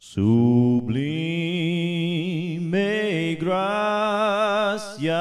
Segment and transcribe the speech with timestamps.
[0.00, 1.08] Sublime
[3.40, 5.16] gracia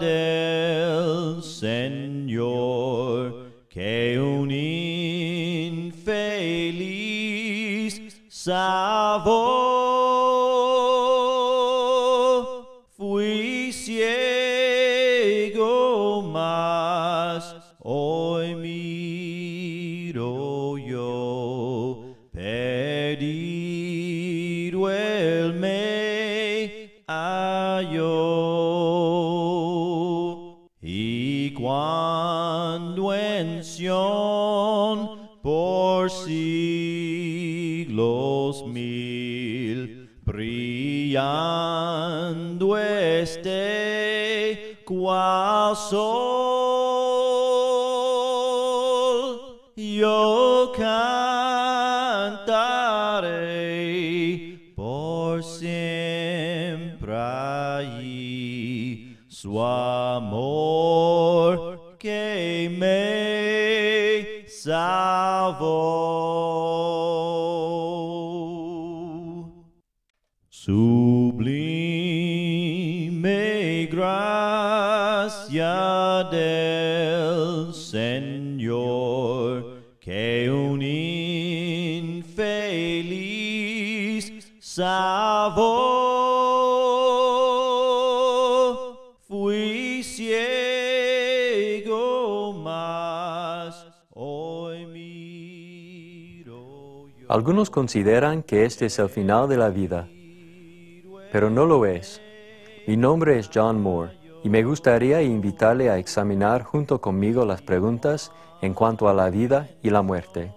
[0.00, 2.07] del Señor,
[43.28, 46.00] este cual sol,
[49.76, 51.27] yo cantaré
[75.48, 79.64] gracia del Señor,
[79.98, 82.32] que un infeliz
[84.60, 85.64] salvó.
[89.26, 90.32] Fui ciego,
[92.62, 96.54] mas hoy miro
[97.08, 97.26] yo.
[97.28, 100.08] Algunos consideran que este es el final de la vida,
[101.32, 102.20] pero no lo es.
[102.86, 108.32] Mi nombre es John Moore y me gustaría invitarle a examinar junto conmigo las preguntas
[108.62, 110.52] en cuanto a la vida y la muerte.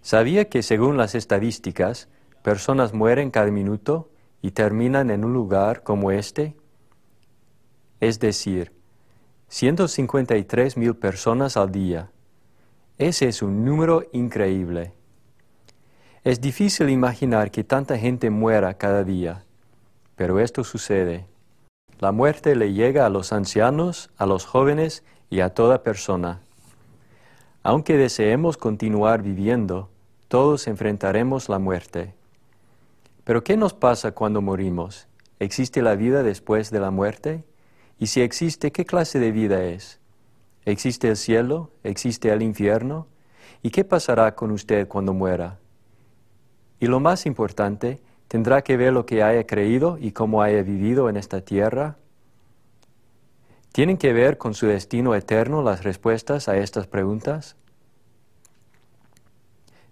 [0.00, 2.08] ¿Sabía que según las estadísticas,
[2.42, 4.08] personas mueren cada minuto
[4.40, 6.54] y terminan en un lugar como este?
[7.98, 8.72] Es decir,
[9.48, 12.10] 153 mil personas al día.
[12.98, 14.92] Ese es un número increíble.
[16.26, 19.44] Es difícil imaginar que tanta gente muera cada día,
[20.16, 21.24] pero esto sucede.
[22.00, 26.40] La muerte le llega a los ancianos, a los jóvenes y a toda persona.
[27.62, 29.88] Aunque deseemos continuar viviendo,
[30.26, 32.12] todos enfrentaremos la muerte.
[33.22, 35.06] Pero ¿qué nos pasa cuando morimos?
[35.38, 37.44] ¿Existe la vida después de la muerte?
[38.00, 40.00] Y si existe, ¿qué clase de vida es?
[40.64, 41.70] ¿Existe el cielo?
[41.84, 43.06] ¿Existe el infierno?
[43.62, 45.60] ¿Y qué pasará con usted cuando muera?
[46.78, 51.08] Y lo más importante, ¿tendrá que ver lo que haya creído y cómo haya vivido
[51.08, 51.96] en esta tierra?
[53.72, 57.56] ¿Tienen que ver con su destino eterno las respuestas a estas preguntas?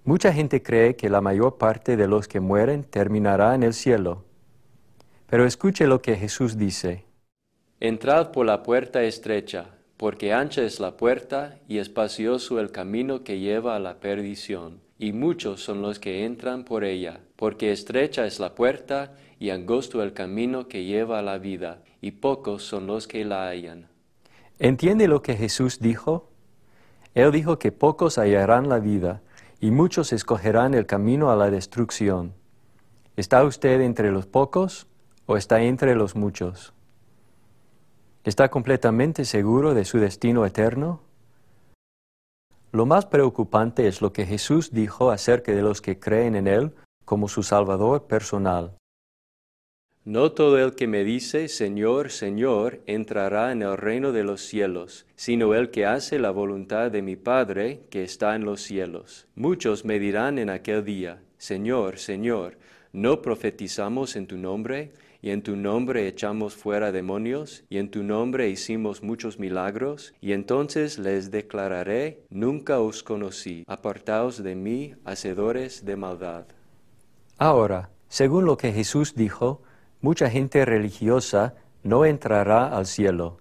[0.05, 4.25] Mucha gente cree que la mayor parte de los que mueren terminará en el cielo.
[5.27, 7.05] Pero escuche lo que Jesús dice.
[7.81, 9.67] Entrad por la puerta estrecha,
[9.97, 15.13] porque ancha es la puerta y espacioso el camino que lleva a la perdición, y
[15.13, 20.13] muchos son los que entran por ella, porque estrecha es la puerta y angosto el
[20.13, 23.89] camino que lleva a la vida, y pocos son los que la hallan.
[24.59, 26.31] ¿Entiende lo que Jesús dijo?
[27.15, 29.23] Él dijo que pocos hallarán la vida,
[29.61, 32.35] y muchos escogerán el camino a la destrucción.
[33.17, 34.87] ¿Está usted entre los pocos
[35.27, 36.73] o está entre los muchos?
[38.25, 41.01] ¿Está completamente seguro de su destino eterno?
[42.75, 46.73] Lo más preocupante es lo que Jesús dijo acerca de los que creen en Él
[47.05, 48.73] como su Salvador personal.
[50.05, 55.07] No todo el que me dice, Señor, Señor, entrará en el reino de los cielos,
[55.15, 59.29] sino el que hace la voluntad de mi Padre que está en los cielos.
[59.37, 62.59] Muchos me dirán en aquel día, Señor, Señor,
[62.93, 64.91] ¿no profetizamos en tu nombre?
[65.25, 70.33] Y en tu nombre echamos fuera demonios, y en tu nombre hicimos muchos milagros, y
[70.33, 76.45] entonces les declararé, nunca os conocí, apartaos de mí, hacedores de maldad.
[77.39, 79.63] Ahora, según lo que Jesús dijo,
[80.03, 83.39] mucha gente religiosa no entrará al cielo.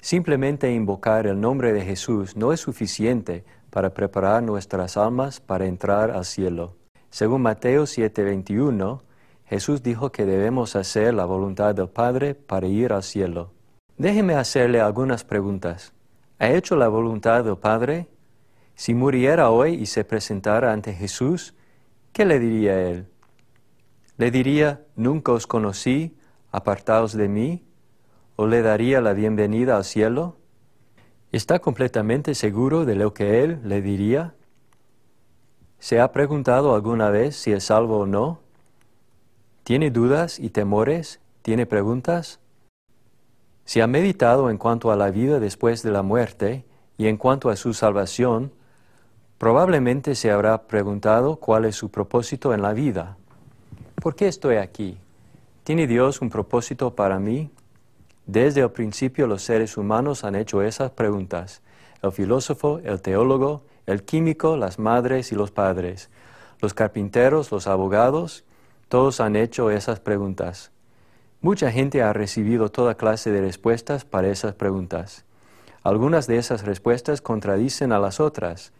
[0.00, 6.12] Simplemente invocar el nombre de Jesús no es suficiente para preparar nuestras almas para entrar
[6.12, 6.76] al cielo.
[7.10, 9.02] Según Mateo 7:21,
[9.50, 13.50] Jesús dijo que debemos hacer la voluntad del Padre para ir al cielo.
[13.98, 15.92] Déjeme hacerle algunas preguntas.
[16.38, 18.06] ¿Ha hecho la voluntad del Padre?
[18.76, 21.52] Si muriera hoy y se presentara ante Jesús,
[22.12, 23.08] ¿qué le diría él?
[24.18, 26.16] ¿Le diría, nunca os conocí,
[26.52, 27.64] apartaos de mí?
[28.36, 30.36] ¿O le daría la bienvenida al cielo?
[31.32, 34.32] ¿Está completamente seguro de lo que él le diría?
[35.80, 38.48] ¿Se ha preguntado alguna vez si es salvo o no?
[39.64, 41.20] ¿Tiene dudas y temores?
[41.42, 42.40] ¿Tiene preguntas?
[43.64, 46.64] Si ha meditado en cuanto a la vida después de la muerte
[46.98, 48.52] y en cuanto a su salvación,
[49.38, 53.16] probablemente se habrá preguntado cuál es su propósito en la vida.
[53.96, 54.98] ¿Por qué estoy aquí?
[55.62, 57.50] ¿Tiene Dios un propósito para mí?
[58.26, 61.62] Desde el principio los seres humanos han hecho esas preguntas.
[62.02, 66.10] El filósofo, el teólogo, el químico, las madres y los padres,
[66.60, 68.44] los carpinteros, los abogados,
[68.90, 70.72] todos han hecho esas preguntas.
[71.40, 75.24] Mucha gente ha recibido toda clase de respuestas para esas preguntas.
[75.84, 78.72] Algunas de esas respuestas contradicen a las otras.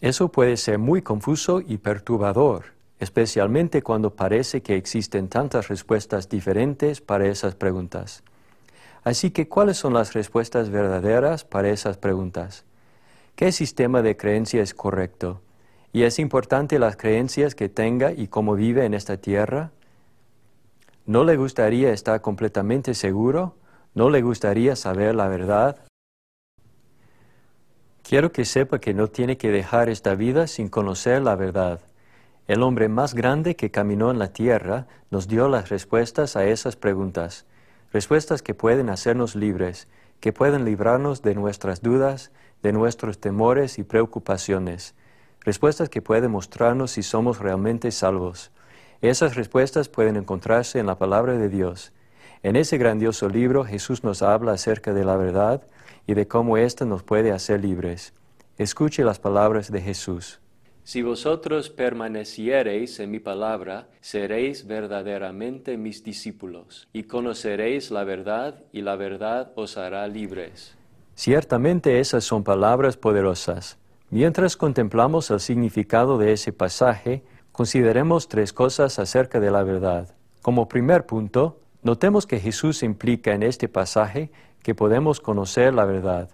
[0.00, 2.64] Eso puede ser muy confuso y perturbador,
[2.98, 8.24] especialmente cuando parece que existen tantas respuestas diferentes para esas preguntas.
[9.04, 12.64] Así que, ¿cuáles son las respuestas verdaderas para esas preguntas?
[13.36, 15.40] ¿Qué sistema de creencia es correcto?
[15.92, 19.72] ¿Y es importante las creencias que tenga y cómo vive en esta tierra?
[21.04, 23.56] ¿No le gustaría estar completamente seguro?
[23.94, 25.80] ¿No le gustaría saber la verdad?
[28.04, 31.80] Quiero que sepa que no tiene que dejar esta vida sin conocer la verdad.
[32.46, 36.76] El hombre más grande que caminó en la tierra nos dio las respuestas a esas
[36.76, 37.46] preguntas,
[37.92, 39.88] respuestas que pueden hacernos libres,
[40.20, 42.30] que pueden librarnos de nuestras dudas,
[42.62, 44.94] de nuestros temores y preocupaciones,
[45.40, 48.50] respuestas que pueden mostrarnos si somos realmente salvos.
[49.00, 51.92] Esas respuestas pueden encontrarse en la palabra de Dios.
[52.42, 55.62] En ese grandioso libro Jesús nos habla acerca de la verdad
[56.06, 58.12] y de cómo ésta nos puede hacer libres.
[58.58, 60.40] Escuche las palabras de Jesús.
[60.84, 68.80] Si vosotros permaneciereis en mi palabra, seréis verdaderamente mis discípulos, y conoceréis la verdad, y
[68.80, 70.76] la verdad os hará libres.
[71.14, 73.78] Ciertamente esas son palabras poderosas.
[74.12, 77.22] Mientras contemplamos el significado de ese pasaje,
[77.52, 80.16] consideremos tres cosas acerca de la verdad.
[80.42, 84.32] Como primer punto, notemos que Jesús implica en este pasaje
[84.64, 86.28] que podemos conocer la verdad.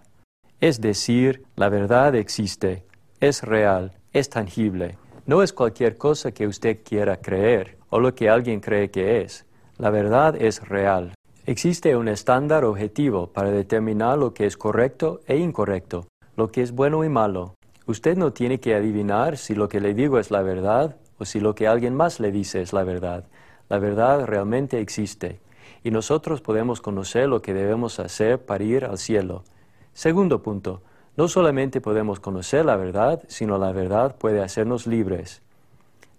[0.59, 2.87] Es decir, la verdad existe,
[3.21, 4.97] es real, es tangible.
[5.27, 9.45] No es cualquier cosa que usted quiera creer o lo que alguien cree que es.
[9.77, 11.13] La verdad es real.
[11.45, 16.07] Existe un estándar objetivo para determinar lo que es correcto e incorrecto,
[16.37, 17.56] lo que es bueno y malo.
[17.87, 21.41] Usted no tiene que adivinar si lo que le digo es la verdad o si
[21.41, 23.25] lo que alguien más le dice es la verdad.
[23.69, 25.41] La verdad realmente existe
[25.85, 29.45] y nosotros podemos conocer lo que debemos hacer para ir al cielo.
[29.93, 30.83] Segundo punto,
[31.17, 35.43] no solamente podemos conocer la verdad, sino la verdad puede hacernos libres.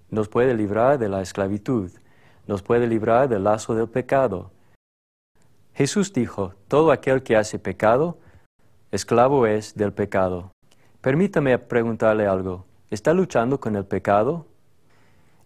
[0.10, 1.92] Nos puede librar de la esclavitud,
[2.48, 4.52] nos puede librar del lazo del pecado,
[5.78, 8.18] Jesús dijo, todo aquel que hace pecado,
[8.90, 10.52] esclavo es del pecado.
[11.08, 12.66] Permítame preguntarle algo.
[12.92, 14.46] ¿Está luchando con el pecado?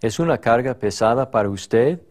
[0.01, 2.01] ¿Es una carga pesada para usted?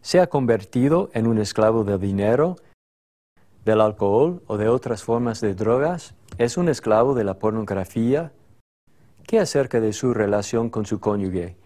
[0.00, 2.56] ¿Se ha convertido en un esclavo del dinero,
[3.66, 6.14] del alcohol o de otras formas de drogas?
[6.38, 8.32] ¿Es un esclavo de la pornografía?
[9.26, 11.58] ¿Qué acerca de su relación con su cónyuge?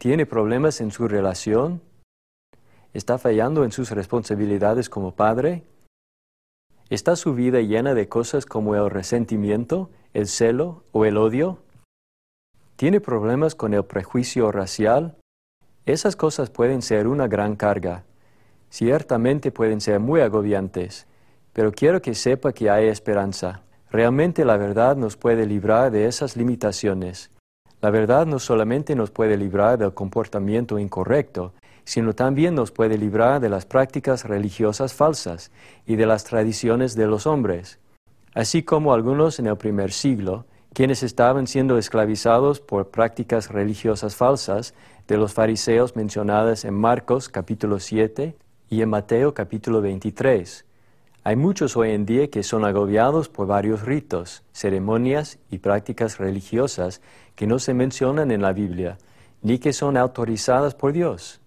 [0.00, 1.80] ¿Tiene problemas en su relación?
[2.92, 5.62] ¿Está fallando en sus responsabilidades como padre?
[6.90, 11.58] ¿Está su vida llena de cosas como el resentimiento, el celo o el odio?
[12.76, 15.16] ¿Tiene problemas con el prejuicio racial?
[15.86, 18.04] Esas cosas pueden ser una gran carga.
[18.68, 21.06] Ciertamente pueden ser muy agobiantes,
[21.52, 23.62] pero quiero que sepa que hay esperanza.
[23.90, 27.30] Realmente la verdad nos puede librar de esas limitaciones.
[27.80, 31.52] La verdad no solamente nos puede librar del comportamiento incorrecto,
[31.84, 35.50] sino también nos puede librar de las prácticas religiosas falsas
[35.86, 37.80] y de las tradiciones de los hombres,
[38.34, 44.74] así como algunos en el primer siglo, quienes estaban siendo esclavizados por prácticas religiosas falsas
[45.06, 48.34] de los fariseos mencionadas en Marcos capítulo 7
[48.70, 50.64] y en Mateo capítulo 23.
[51.24, 57.00] Hay muchos hoy en día que son agobiados por varios ritos, ceremonias y prácticas religiosas
[57.36, 58.98] que no se mencionan en la Biblia,
[59.42, 61.40] ni que son autorizadas por Dios.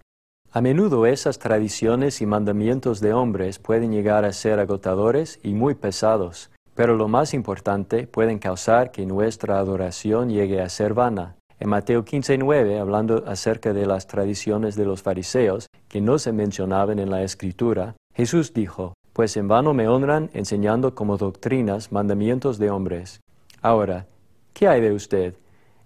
[0.52, 5.76] A menudo esas tradiciones y mandamientos de hombres pueden llegar a ser agotadores y muy
[5.76, 11.38] pesados, pero lo más importante, pueden causar que nuestra adoración llegue a ser vana.
[11.60, 17.00] En Mateo 15:9, hablando acerca de las tradiciones de los fariseos, que no se mencionaban
[17.00, 22.70] en la Escritura, Jesús dijo, Pues en vano me honran enseñando como doctrinas mandamientos de
[22.70, 23.22] hombres.
[23.62, 24.08] Ahora,
[24.54, 25.36] ¿qué hay de usted?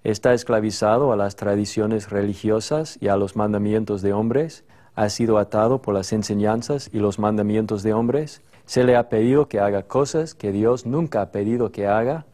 [0.03, 4.63] está esclavizado a las tradiciones religiosas y a los mandamientos de hombres,
[4.96, 9.47] ha sido atado por las enseñanzas y los mandamientos de hombres, se le ha pedido
[9.47, 12.27] que haga cosas que Dios nunca ha pedido que haga.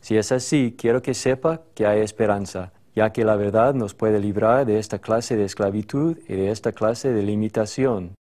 [0.00, 4.18] Si es así, quiero que sepa que hay esperanza, ya que la verdad nos puede
[4.18, 8.14] librar de esta clase de esclavitud y de esta clase de limitación.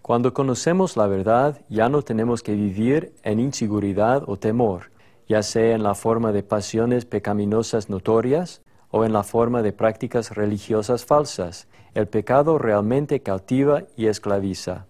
[0.00, 4.90] Cuando conocemos la verdad, ya no tenemos que vivir en inseguridad o temor,
[5.28, 10.34] ya sea en la forma de pasiones pecaminosas notorias o en la forma de prácticas
[10.34, 11.68] religiosas falsas.
[11.92, 14.86] El pecado realmente cautiva y esclaviza.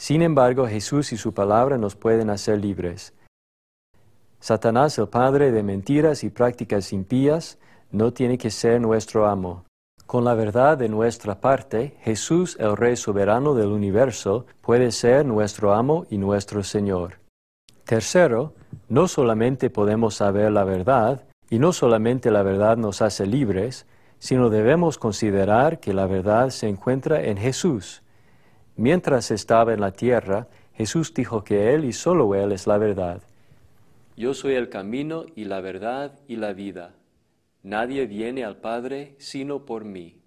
[0.00, 3.12] Sin embargo, Jesús y su palabra nos pueden hacer libres.
[4.38, 7.58] Satanás, el padre de mentiras y prácticas impías,
[7.92, 9.66] no tiene que ser nuestro amo.
[10.06, 15.74] Con la verdad de nuestra parte, Jesús, el Rey soberano del universo, puede ser nuestro
[15.74, 17.18] amo y nuestro Señor.
[17.84, 18.54] Tercero,
[18.88, 23.84] no solamente podemos saber la verdad, y no solamente la verdad nos hace libres,
[24.18, 28.02] sino debemos considerar que la verdad se encuentra en Jesús.
[28.76, 33.20] Mientras estaba en la tierra, Jesús dijo que Él y solo Él es la verdad.
[34.16, 36.94] Yo soy el camino y la verdad y la vida.
[37.62, 40.20] Nadie viene al Padre sino por mí.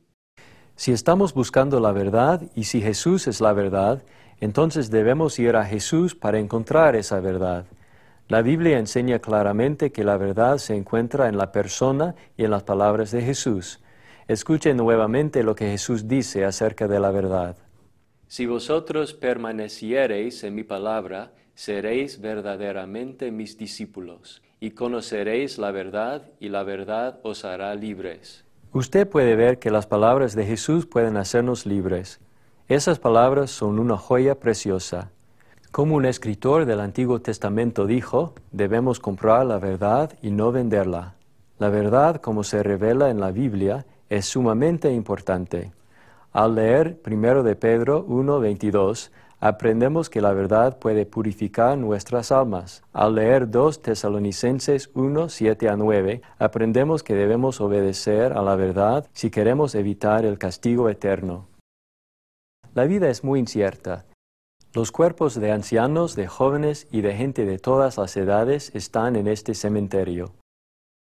[0.75, 4.03] Si estamos buscando la verdad y si Jesús es la verdad,
[4.39, 7.65] entonces debemos ir a Jesús para encontrar esa verdad.
[8.27, 12.63] La Biblia enseña claramente que la verdad se encuentra en la persona y en las
[12.63, 13.79] palabras de Jesús.
[14.27, 17.57] Escuchen nuevamente lo que Jesús dice acerca de la verdad.
[18.35, 26.49] Si vosotros permaneciereis en mi palabra, seréis verdaderamente mis discípulos, y conoceréis la verdad, y
[26.49, 28.43] la verdad os hará libres.
[28.71, 32.21] Usted puede ver que las palabras de Jesús pueden hacernos libres.
[32.67, 35.11] Esas palabras son una joya preciosa.
[35.69, 41.13] Como un escritor del Antiguo Testamento dijo, debemos comprar la verdad y no venderla.
[41.59, 45.71] La verdad, como se revela en la Biblia, es sumamente importante.
[46.33, 52.81] Al leer 1 de Pedro 1.22, aprendemos que la verdad puede purificar nuestras almas.
[52.91, 59.07] Al leer 2 Tesalonicenses 1, 7 a 9, aprendemos que debemos obedecer a la verdad
[59.13, 61.45] si queremos evitar el castigo eterno.
[62.73, 64.05] La vida es muy incierta.
[64.73, 69.27] Los cuerpos de ancianos, de jóvenes y de gente de todas las edades están en
[69.27, 70.33] este cementerio.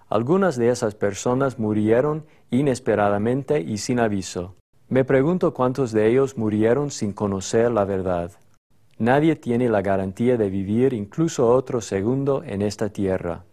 [0.08, 4.54] Algunas de esas personas murieron inesperadamente y sin aviso.
[4.88, 8.32] Me pregunto cuántos de ellos murieron sin conocer la verdad.
[9.00, 13.44] Nadie tiene la garantía de vivir incluso otro segundo en esta tierra.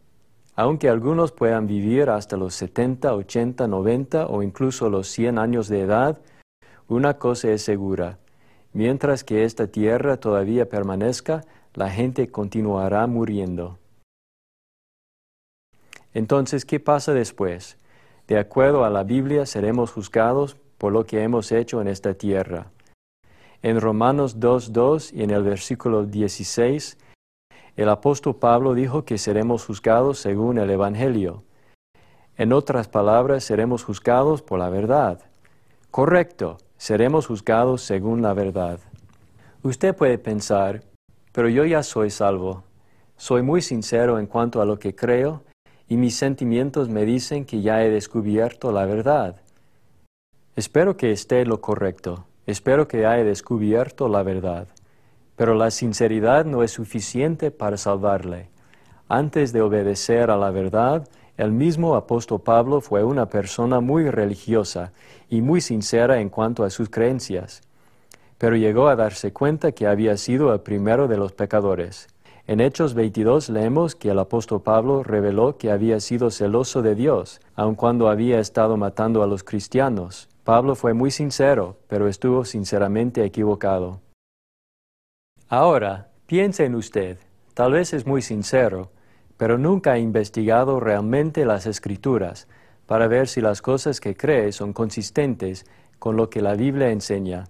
[0.55, 5.81] Aunque algunos puedan vivir hasta los 70, 80, 90 o incluso los 100 años de
[5.81, 6.21] edad,
[6.87, 8.19] una cosa es segura.
[8.75, 13.79] Mientras que esta tierra todavía permanezca, la gente continuará muriendo.
[16.13, 17.79] Entonces, ¿qué pasa después?
[18.29, 22.73] De acuerdo a la Biblia, seremos juzgados por lo que hemos hecho en esta tierra.
[23.63, 26.99] En Romanos 2.2 y en el versículo 16,
[27.77, 31.45] el apóstol Pablo dijo que seremos juzgados según el Evangelio.
[32.37, 35.21] En otras palabras, seremos juzgados por la verdad.
[35.93, 38.81] Correcto, seremos juzgados según la verdad.
[39.63, 40.83] Usted puede pensar,
[41.31, 42.65] pero yo ya soy salvo.
[43.17, 45.45] Soy muy sincero en cuanto a lo que creo
[45.87, 49.42] y mis sentimientos me dicen que ya he descubierto la verdad.
[50.55, 54.69] Espero que esté lo correcto, espero que haya descubierto la verdad,
[55.35, 58.51] pero la sinceridad no es suficiente para salvarle.
[59.09, 64.93] Antes de obedecer a la verdad, el mismo apóstol Pablo fue una persona muy religiosa
[65.31, 67.63] y muy sincera en cuanto a sus creencias,
[68.37, 72.09] pero llegó a darse cuenta que había sido el primero de los pecadores.
[72.47, 77.41] En Hechos 22 leemos que el apóstol Pablo reveló que había sido celoso de Dios,
[77.55, 80.29] aun cuando había estado matando a los cristianos.
[80.45, 84.01] Pablo fue muy sincero, pero estuvo sinceramente equivocado.
[85.49, 87.19] Ahora, piense en usted,
[87.55, 88.91] tal vez es muy sincero,
[89.37, 92.49] pero nunca ha investigado realmente las escrituras
[92.87, 95.65] para ver si las cosas que cree son consistentes
[96.01, 97.45] con lo que la Biblia enseña.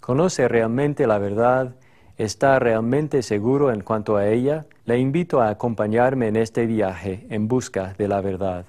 [0.00, 1.76] ¿Conoce realmente la verdad?
[2.16, 4.64] ¿Está realmente seguro en cuanto a ella?
[4.86, 8.64] Le invito a acompañarme en este viaje en busca de la verdad.